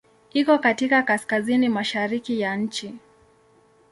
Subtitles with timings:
[0.33, 2.95] Iko katika kaskazini-mashariki ya nchi.